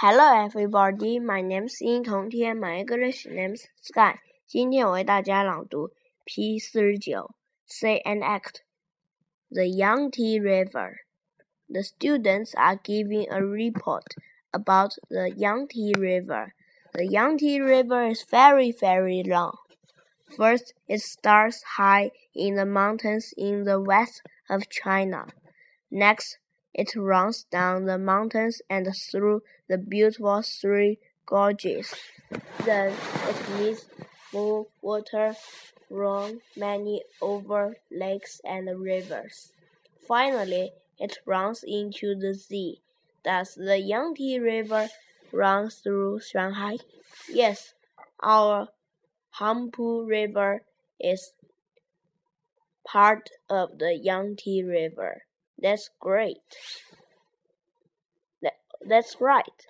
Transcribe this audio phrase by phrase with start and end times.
[0.00, 1.18] Hello, everybody.
[1.18, 2.54] My name is 殷同天.
[2.54, 4.18] My English name is Sky.
[4.46, 5.90] 今天我为大家朗读
[6.26, 7.34] P 四十九
[7.66, 8.56] Say and Act.
[9.50, 10.96] The Yangtze River.
[11.70, 14.14] The students are giving a report
[14.50, 16.52] about the Yangtze River.
[16.92, 19.56] The Yangtze River is very, very long.
[20.36, 24.20] First, it starts high in the mountains in the west
[24.50, 25.28] of China.
[25.90, 26.36] Next,
[26.73, 31.93] it runs down the mountains and through the beautiful Three Gorges.
[32.65, 32.93] Then
[33.27, 33.85] it meets
[34.31, 35.35] full water
[35.89, 39.51] from many over lakes and rivers.
[40.07, 42.81] Finally, it runs into the sea.
[43.23, 44.87] Does the Yangtze River
[45.31, 46.77] run through Shanghai?
[47.29, 47.73] Yes,
[48.21, 48.69] our
[49.37, 50.63] Huangpu River
[50.99, 51.33] is
[52.83, 55.23] part of the Yangtze River.
[55.61, 56.39] That's great.
[58.41, 58.53] That,
[58.87, 59.67] that's right.